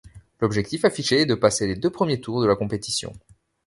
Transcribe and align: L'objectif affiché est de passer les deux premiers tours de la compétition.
L'objectif 0.39 0.83
affiché 0.83 1.17
est 1.21 1.25
de 1.27 1.35
passer 1.35 1.67
les 1.67 1.75
deux 1.75 1.91
premiers 1.91 2.19
tours 2.19 2.41
de 2.41 2.47
la 2.47 2.55
compétition. 2.55 3.13